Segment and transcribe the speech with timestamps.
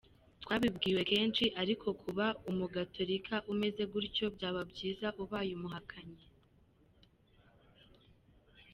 [0.43, 6.23] Twabibwiwe kenshi ariko kuba umugatolika umeze gutyo byaba byiza ubaye umuhakanyi.